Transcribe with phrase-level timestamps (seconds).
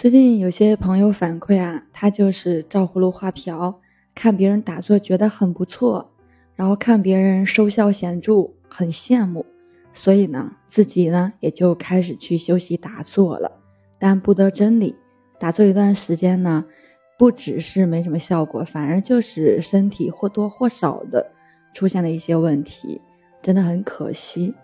[0.00, 3.82] 最近有些朋友反馈啊，他就是照葫芦画瓢，
[4.14, 6.10] 看别人打坐觉得很不错，
[6.56, 9.44] 然后看别人收效显著，很羡慕，
[9.92, 13.52] 所以呢，自己呢也就开始去修习打坐了。
[13.98, 14.96] 但不得真理，
[15.38, 16.64] 打坐一段时间呢，
[17.18, 21.30] 不只是没什么效果，反而就是身体或多或少的
[21.74, 23.02] 出现了一些问题，
[23.42, 24.54] 真的很可惜。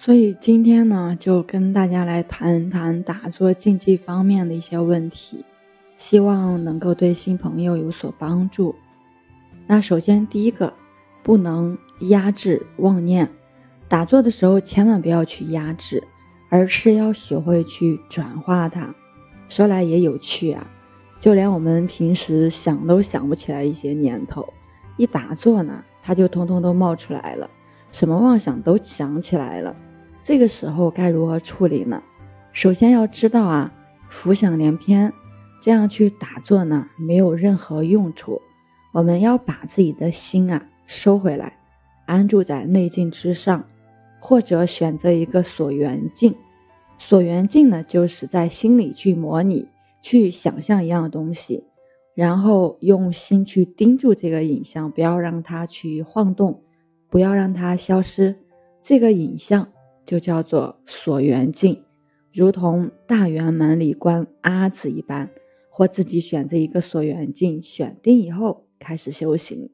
[0.00, 5.44] 所以今天呢，就跟大家来谈谈打坐禁忌方面的一些问题，
[5.96, 8.76] 希望能够对新朋友有所帮助。
[9.66, 10.72] 那首先第一个，
[11.24, 13.28] 不能压制妄念，
[13.88, 16.04] 打坐的时候千万不要去压制，
[16.48, 18.94] 而是要学会去转化它。
[19.48, 20.64] 说来也有趣啊，
[21.18, 24.46] 就连我们平时想都想不起来一些念头，
[24.96, 27.50] 一打坐呢，它就通通都冒出来了，
[27.90, 29.74] 什么妄想都想起来了。
[30.28, 32.02] 这个时候该如何处理呢？
[32.52, 33.72] 首先要知道啊，
[34.10, 35.10] 浮想联翩，
[35.58, 38.42] 这样去打坐呢，没有任何用处。
[38.92, 41.58] 我们要把自己的心啊收回来，
[42.04, 43.64] 安住在内境之上，
[44.20, 46.34] 或者选择一个所缘境。
[46.98, 49.66] 所缘境呢，就是在心里去模拟、
[50.02, 51.64] 去想象一样东西，
[52.14, 56.60] 然后用心去盯住这个影像，不要让它去晃动，
[57.08, 58.36] 不要让它消失。
[58.82, 59.66] 这个影像。
[60.08, 61.84] 就叫做锁缘境，
[62.32, 65.28] 如同大圆门里观阿字一般，
[65.68, 69.70] 或自己选择一个所缘境，选定以后开始修行，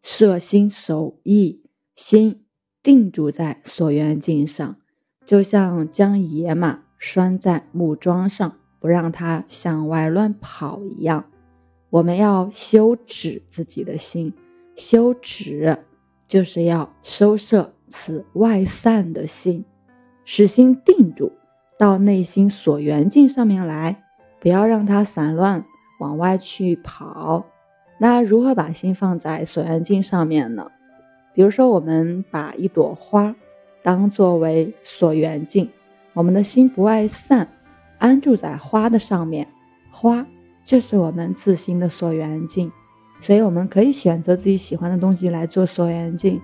[0.00, 1.64] 摄心守意，
[1.96, 2.44] 心
[2.80, 4.76] 定住在所缘境上，
[5.26, 11.24] 就像将野马拴在木桩上，不让它向外乱跑一样。
[11.90, 14.32] 我们要修止自己的心，
[14.76, 15.76] 修止
[16.28, 19.64] 就是要收摄此外散的心。
[20.24, 21.32] 使心定住，
[21.78, 24.02] 到内心所缘境上面来，
[24.40, 25.64] 不要让它散乱
[25.98, 27.44] 往外去跑。
[27.98, 30.70] 那如何把心放在所缘境上面呢？
[31.34, 33.34] 比如说，我们把一朵花
[33.82, 35.68] 当作为所缘境，
[36.12, 37.48] 我们的心不外散，
[37.98, 39.48] 安住在花的上面，
[39.90, 40.26] 花
[40.64, 42.70] 就是我们自心的所缘境。
[43.20, 46.40] 所以，我们可以选择自己喜欢的东西来做所缘境，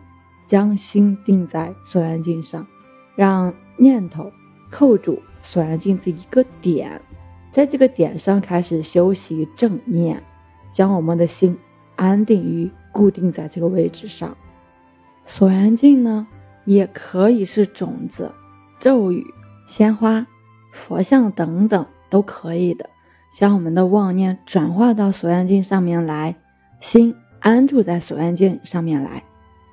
[0.47, 2.67] 将心定在所缘境上，
[3.15, 3.55] 让。
[3.79, 4.31] 念头
[4.71, 7.01] 扣住所缘境这一个点，
[7.51, 10.23] 在这个点上开始修习正念，
[10.73, 11.57] 将我们的心
[11.97, 14.37] 安定于固定在这个位置上。
[15.25, 16.27] 所缘境呢，
[16.65, 18.33] 也可以是种子、
[18.79, 19.25] 咒语、
[19.67, 20.27] 鲜花、
[20.73, 22.91] 佛像等等都可以的。
[23.35, 26.35] 将我们的妄念转化到所缘境上面来，
[26.81, 29.23] 心安住在所缘境上面来，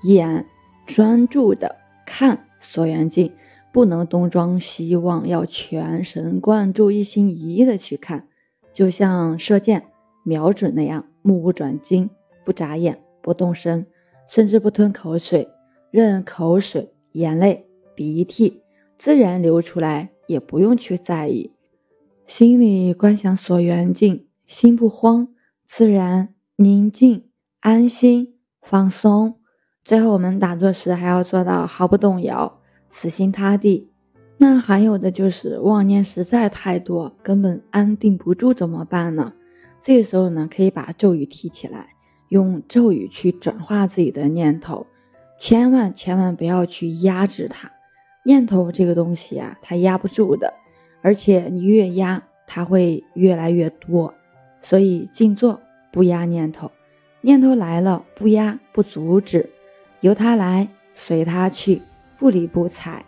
[0.04, 0.46] 眼
[0.86, 3.32] 专注的看所缘境。
[3.76, 8.30] 不能东张西望，要全神贯注、一心一意的去看，
[8.74, 9.88] 就像射箭
[10.24, 12.10] 瞄准那样，目不转睛，
[12.46, 13.86] 不眨眼，不动声，
[14.30, 15.50] 甚至不吞口水，
[15.92, 18.62] 任口水、眼泪、鼻涕
[18.98, 21.52] 自然流出来，也不用去在意。
[22.26, 25.28] 心里观想所缘境，心不慌，
[25.66, 27.26] 自然宁静、
[27.60, 29.36] 安心、放松。
[29.84, 32.62] 最后，我们打坐时还要做到毫不动摇。
[32.98, 33.90] 死心塌地，
[34.38, 39.34] 那还有的就是妄念实在太多，根本安定不住，怎么办呢？
[39.82, 41.90] 这个时候呢，可以把咒语提起来，
[42.30, 44.88] 用咒语去转化自己的念头，
[45.38, 47.70] 千万千万不要去压制它。
[48.24, 50.54] 念头这个东西啊，它压不住的，
[51.02, 54.14] 而且你越压，它会越来越多。
[54.62, 55.60] 所以静坐
[55.92, 56.72] 不压念头，
[57.20, 59.50] 念头来了不压不阻止，
[60.00, 61.82] 由它来，随它去。
[62.18, 63.04] 不理不睬，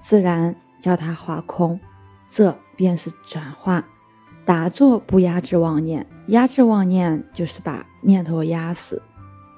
[0.00, 1.78] 自然叫它化空，
[2.30, 3.84] 这便是转化。
[4.44, 9.00] 打坐不压制妄念，压制妄念就是把念头压死，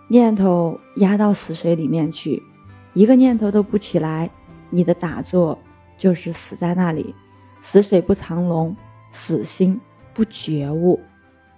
[0.09, 2.43] 念头压到死水里面去，
[2.93, 4.31] 一个念头都不起来，
[4.69, 5.59] 你的打坐
[5.97, 7.15] 就是死在那里。
[7.63, 8.77] 死水不藏龙，
[9.11, 9.81] 死心
[10.13, 11.01] 不觉悟。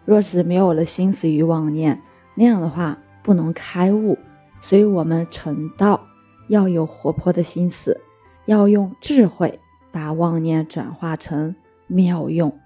[0.04, 2.00] 若是没有了心思与妄念，
[2.36, 4.16] 那样的话不能开悟。
[4.62, 6.00] 所以我们成道。
[6.48, 8.00] 要有活泼的心思，
[8.44, 9.58] 要用智慧
[9.90, 11.54] 把妄念转化成
[11.86, 12.56] 妙用。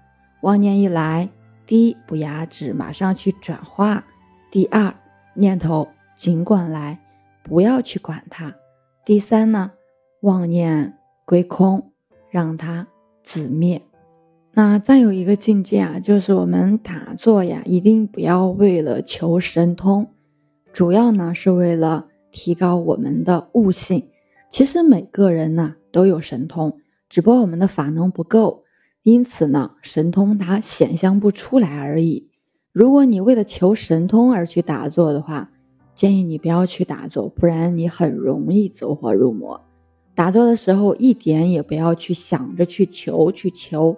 [0.41, 1.29] 妄念一来，
[1.65, 4.03] 第一不压制，马上去转化；
[4.51, 4.93] 第二，
[5.33, 6.99] 念头尽管来，
[7.43, 8.51] 不要去管它；
[9.05, 9.71] 第三呢，
[10.21, 11.91] 妄念归空，
[12.29, 12.87] 让它
[13.23, 13.81] 自灭。
[14.53, 20.07] 那再有一个境界啊，就是我们打坐呀，一定不要为了求神通，
[20.73, 22.07] 主要呢是为了。
[22.31, 24.07] 提高我们的悟性，
[24.49, 26.79] 其实每个人呢都有神通，
[27.09, 28.63] 只不过我们的法能不够。
[29.03, 32.29] 因此呢，神通它显象不出来而已。
[32.71, 35.49] 如果你为了求神通而去打坐的话，
[35.95, 39.61] 建议你不要去打坐，不然你很容易走火入魔。
[40.13, 43.97] 打坐的时候一点也不要去想着去求去求，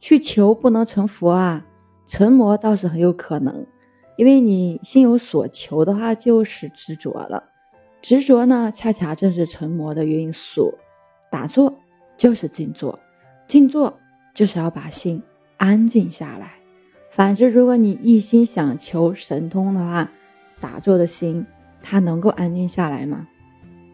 [0.00, 1.66] 去求不能成佛啊，
[2.06, 3.64] 成魔倒是很有可能，
[4.16, 7.44] 因为你心有所求的话就是执着了，
[8.02, 10.74] 执着呢恰恰正是成魔的因素。
[11.30, 11.78] 打坐
[12.18, 12.98] 就是静坐，
[13.46, 13.98] 静坐
[14.34, 15.22] 就是要把心
[15.56, 16.52] 安静下来。
[17.10, 20.10] 反之，如果你一心想求神通的话，
[20.60, 21.46] 打坐的心，
[21.82, 23.26] 它能够安静下来吗？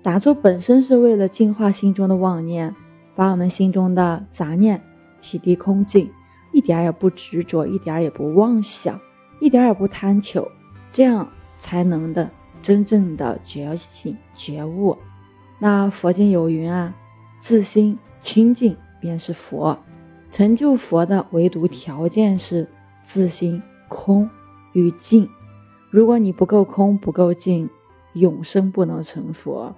[0.02, 2.74] 打坐本身是为了净化心中的妄念，
[3.14, 4.80] 把我们心中的杂念
[5.20, 6.10] 洗涤空净，
[6.52, 9.00] 一点也不执着，一点也不妄想，
[9.40, 10.48] 一点也不贪求，
[10.92, 11.28] 这样
[11.58, 12.30] 才能的
[12.62, 14.96] 真正的觉醒觉悟。
[15.58, 16.94] 那佛经有云啊，
[17.40, 19.78] 自心清净便是佛，
[20.30, 22.68] 成就佛的唯独条件是
[23.02, 24.28] 自心空
[24.72, 25.28] 与净。
[25.90, 27.70] 如果你不够空不够静，
[28.12, 29.74] 永生不能成佛。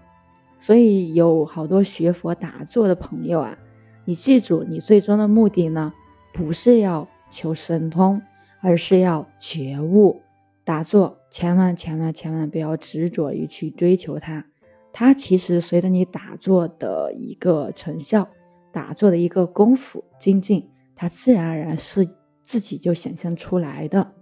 [0.59, 3.56] 所以有好多学佛打坐的朋友啊，
[4.05, 5.94] 你记住，你最终的目的呢，
[6.35, 8.21] 不是要求神通，
[8.61, 10.21] 而是要觉悟。
[10.62, 14.44] 打坐千万千万千万不要执着于去追求它，
[14.93, 18.29] 它其实随着你打坐的一个成效，
[18.73, 22.09] 打坐的一个功夫精进，它自然而然是
[22.43, 24.12] 自己就显现出来的。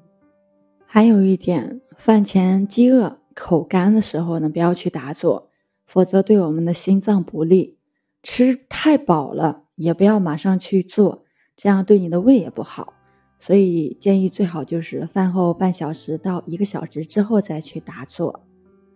[0.84, 5.50] 还有一点，饭前饥饿、口干的时候呢，不要去打坐，
[5.86, 7.78] 否则对我们的心脏不利。
[8.22, 11.24] 吃太饱了，也不要马上去做，
[11.56, 12.92] 这样对你的胃也不好。
[13.40, 18.40] 所以建议最好就是饭后半小时到一个小时之后再去打坐。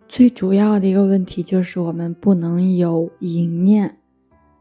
[0.07, 3.97] 最主要的一个问题就是我们不能有淫念，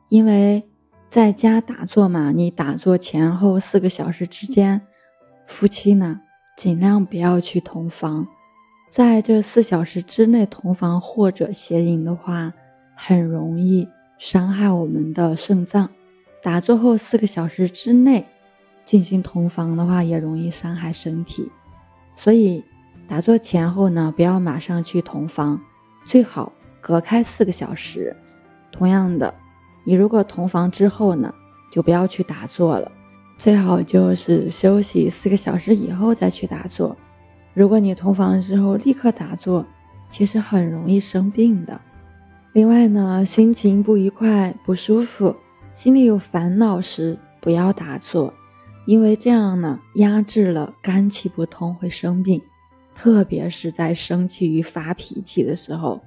[0.09, 0.63] 因为
[1.11, 4.81] 在家打坐嘛，你打坐前后四个小时之间，
[5.47, 6.21] 夫妻呢。
[6.55, 8.29] 尽量不要去同房，
[8.91, 12.53] 在这四小时之内同房或者邪淫的话，
[12.95, 13.89] 很容易
[14.19, 15.89] 伤害我们的肾脏。
[16.43, 18.27] 打坐后四个小时之内
[18.85, 21.51] 进行同房的话，也容易伤害身体。
[22.17, 22.65] 所以
[23.09, 25.61] 打坐前后呢，不要马上去同房，
[26.05, 28.17] 最好隔开四个小时。
[28.71, 29.35] 同样的，
[29.85, 31.35] 你如果同房之后呢，
[31.71, 32.91] 就不要去打坐了。
[33.39, 36.97] 最好就是休息四个小时以后再去打坐。
[37.55, 39.67] 如果你同房之后立刻打坐，
[40.09, 41.81] 其实很容易生病的。
[42.53, 45.35] 另外呢，心情不愉快、不舒服，
[45.75, 48.33] 心里有烦恼时，不要打坐，
[48.85, 52.43] 因为这样呢压制了肝气不通，会生病。
[52.95, 56.01] 特别是在生气与发脾气的时候，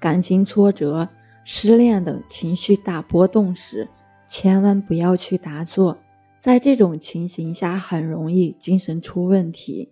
[0.00, 1.06] 感情挫折、
[1.44, 3.86] 失恋等情绪大波动时，
[4.26, 5.98] 千万不要去打坐。
[6.38, 9.90] 在这种情形下，很容易精神出问题，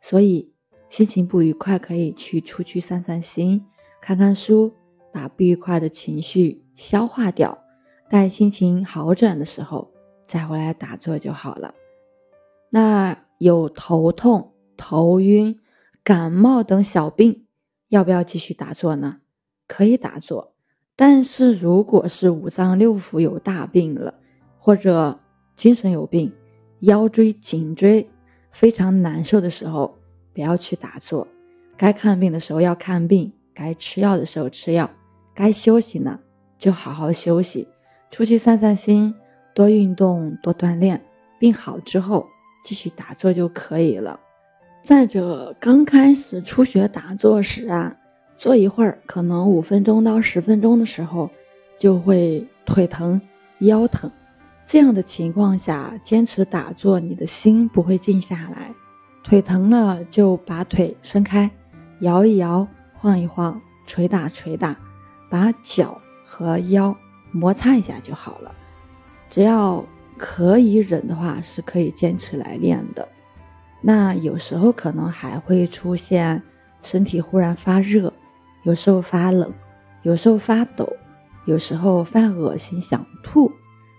[0.00, 0.52] 所以
[0.88, 3.66] 心情不愉快可以去出去散散心，
[4.00, 4.72] 看看书，
[5.12, 7.58] 把不愉快的情绪消化掉。
[8.08, 9.90] 待心情好转的时候，
[10.28, 11.74] 再回来打坐就好了。
[12.70, 15.58] 那有头痛、头晕、
[16.02, 17.46] 感冒等小病，
[17.88, 19.18] 要不要继续打坐呢？
[19.66, 20.54] 可以打坐，
[20.96, 24.14] 但是如果是五脏六腑有大病了，
[24.58, 25.20] 或者
[25.56, 26.32] 精神有病，
[26.80, 28.08] 腰椎、颈椎
[28.50, 29.98] 非常难受的时候，
[30.34, 31.26] 不要去打坐。
[31.76, 34.90] 该看病的时候要看病，该吃药的时候吃药，
[35.34, 36.18] 该休息呢
[36.58, 37.68] 就好好休息，
[38.10, 39.14] 出去散散心，
[39.54, 41.02] 多运动，多锻炼。
[41.38, 42.26] 病好之后
[42.68, 44.20] 继续打坐就可以了。
[44.84, 47.96] 再者，刚开始初学打坐时啊，
[48.36, 51.30] 坐一会儿，可能五分钟到十分钟的时候，
[51.78, 53.18] 就会腿疼、
[53.60, 54.10] 腰疼。
[54.66, 58.74] 这样的情况下，坚持打坐，你的心不会静下来。
[59.24, 61.50] 腿疼了就把腿伸开，
[62.00, 64.76] 摇一摇，晃一晃，捶打捶打，
[65.30, 66.94] 把脚和腰
[67.32, 68.54] 摩擦一下就好了。
[69.30, 69.82] 只要
[70.18, 73.08] 可以忍的话，是可以坚持来练的。
[73.80, 76.42] 那有时候可能还会出现
[76.82, 78.12] 身体忽然发热，
[78.64, 79.50] 有时候发冷，
[80.02, 80.92] 有时候发抖，
[81.46, 83.50] 有时候犯恶心想吐。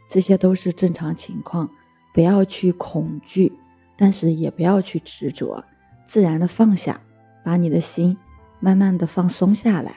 [0.09, 1.69] 这些都是正常情况，
[2.13, 3.53] 不要去恐惧，
[3.95, 5.63] 但是也不要去执着，
[6.07, 6.99] 自然的放下，
[7.43, 8.17] 把你的心
[8.59, 9.93] 慢慢的放松下来。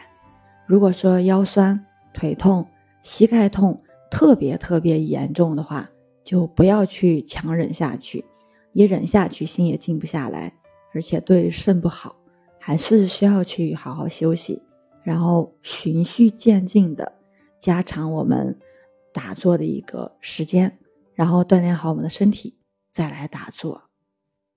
[0.66, 2.68] 如果说腰酸、腿痛、
[3.00, 5.88] 膝盖痛特别特别严重的话，
[6.24, 8.24] 就不要去强忍下去，
[8.72, 10.52] 一忍下去心也静不下来，
[10.94, 12.16] 而且对肾不好，
[12.58, 14.60] 还是需要去好好休息，
[15.02, 17.12] 然后循序渐进的
[17.60, 18.56] 加长我们。
[19.14, 20.78] 打坐的一个时间，
[21.12, 22.54] 然后锻炼好我们的身体，
[22.94, 23.82] 再来打坐。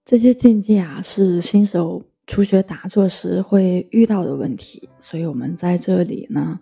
[0.05, 6.57] 这些境界啊，是新手初学打坐时会遇到的问题，所以我们在这里呢，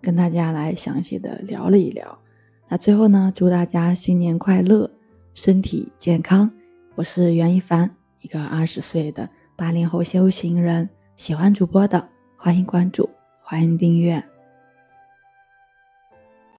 [0.00, 2.18] 跟大家来详细的聊了一聊。
[2.68, 4.90] 那最后呢，祝大家新年快乐，
[5.34, 6.50] 身体健康。
[6.94, 7.88] 我是袁一凡，
[8.20, 10.88] 一个二十岁的八零后修行人。
[11.14, 13.08] 喜欢主播的，欢迎关注，
[13.42, 14.22] 欢迎订阅。